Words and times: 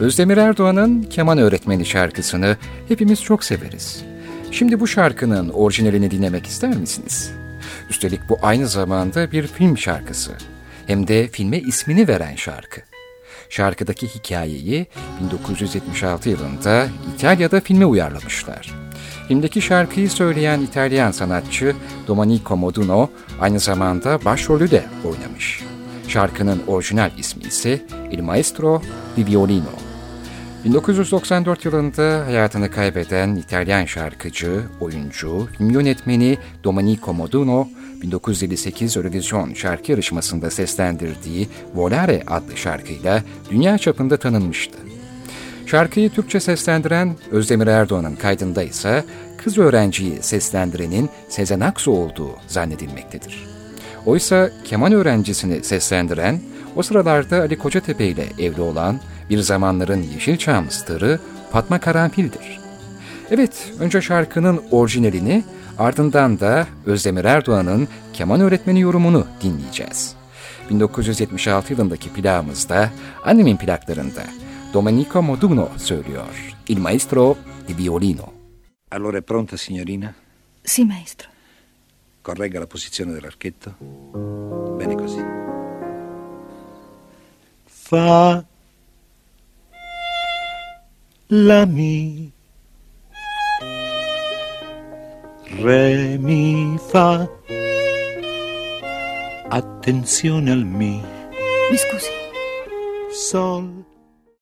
Özdemir 0.00 0.36
Erdoğan'ın 0.36 1.02
Keman 1.02 1.38
Öğretmeni 1.38 1.86
şarkısını 1.86 2.56
hepimiz 2.88 3.22
çok 3.22 3.44
severiz. 3.44 4.04
Şimdi 4.50 4.80
bu 4.80 4.86
şarkının 4.86 5.48
orijinalini 5.48 6.10
dinlemek 6.10 6.46
ister 6.46 6.76
misiniz? 6.76 7.30
Üstelik 7.90 8.20
bu 8.28 8.38
aynı 8.42 8.68
zamanda 8.68 9.32
bir 9.32 9.46
film 9.46 9.78
şarkısı. 9.78 10.32
Hem 10.86 11.08
de 11.08 11.28
filme 11.28 11.58
ismini 11.58 12.08
veren 12.08 12.36
şarkı. 12.36 12.80
Şarkıdaki 13.48 14.08
hikayeyi 14.08 14.86
1976 15.20 16.28
yılında 16.28 16.86
İtalya'da 17.14 17.60
filme 17.60 17.86
uyarlamışlar. 17.86 18.74
Filmdeki 19.28 19.62
şarkıyı 19.62 20.10
söyleyen 20.10 20.60
İtalyan 20.60 21.10
sanatçı 21.10 21.74
Domenico 22.06 22.56
Moduno 22.56 23.10
aynı 23.40 23.60
zamanda 23.60 24.24
başrolü 24.24 24.70
de 24.70 24.84
oynamış. 25.04 25.62
Şarkının 26.08 26.62
orijinal 26.66 27.10
ismi 27.18 27.42
ise 27.42 27.82
Il 28.12 28.22
Maestro 28.22 28.82
di 29.16 29.26
Violino. 29.26 29.87
1994 30.64 31.64
yılında 31.64 32.26
hayatını 32.26 32.70
kaybeden 32.70 33.36
İtalyan 33.36 33.84
şarkıcı, 33.84 34.62
oyuncu, 34.80 35.48
film 35.58 35.70
yönetmeni 35.70 36.38
Domenico 36.64 37.14
Moduno, 37.14 37.68
1958 38.02 38.96
Eurovision 38.96 39.54
şarkı 39.54 39.90
yarışmasında 39.92 40.50
seslendirdiği 40.50 41.48
Volare 41.74 42.22
adlı 42.26 42.56
şarkıyla 42.56 43.22
dünya 43.50 43.78
çapında 43.78 44.16
tanınmıştı. 44.16 44.78
Şarkıyı 45.66 46.10
Türkçe 46.10 46.40
seslendiren 46.40 47.16
Özdemir 47.30 47.66
Erdoğan'ın 47.66 48.16
kaydında 48.16 48.62
ise 48.62 49.04
kız 49.36 49.58
öğrenciyi 49.58 50.22
seslendirenin 50.22 51.10
Sezen 51.28 51.60
Aksu 51.60 51.90
olduğu 51.90 52.30
zannedilmektedir. 52.46 53.46
Oysa 54.06 54.50
keman 54.64 54.92
öğrencisini 54.92 55.64
seslendiren, 55.64 56.40
o 56.76 56.82
sıralarda 56.82 57.40
Ali 57.40 57.58
Kocatepe 57.58 58.06
ile 58.06 58.24
evli 58.38 58.60
olan 58.60 59.00
bir 59.30 59.38
zamanların 59.38 60.02
Yeşilçam 60.02 60.70
starı 60.70 61.20
Fatma 61.52 61.80
Karanfil'dir. 61.80 62.60
Evet, 63.30 63.72
önce 63.80 64.02
şarkının 64.02 64.62
orijinalini, 64.70 65.44
ardından 65.78 66.40
da 66.40 66.66
Özdemir 66.86 67.24
Erdoğan'ın 67.24 67.88
keman 68.12 68.40
öğretmeni 68.40 68.80
yorumunu 68.80 69.26
dinleyeceğiz. 69.42 70.14
1976 70.70 71.72
yılındaki 71.72 72.12
plağımızda, 72.12 72.90
annemin 73.24 73.56
plaklarında 73.56 74.22
Domenico 74.74 75.22
Moduno 75.22 75.68
söylüyor. 75.76 76.56
Il 76.68 76.78
maestro 76.78 77.36
di 77.68 77.74
violino. 77.78 78.32
Allora 78.90 79.18
è 79.18 79.20
pronta, 79.20 79.56
signorina? 79.56 80.14
Sì, 80.64 80.84
maestro. 80.84 81.28
Corregga 82.22 82.60
la 82.60 82.66
posizione 82.66 83.12
dell'archetto. 83.12 83.70
Bene 84.78 84.94
così. 84.94 85.22
Fa 87.66 88.44
la 91.30 91.66
mi 91.66 92.32
re 95.60 96.16
mi 96.16 96.78
fa 96.78 97.28
attenzione 99.50 100.50
al 100.50 100.64
mi. 100.64 101.02
Mi 101.70 101.76
scusi. 101.76 102.08
sol 103.12 103.84